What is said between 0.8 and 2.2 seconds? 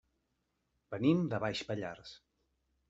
Venim de Baix Pallars.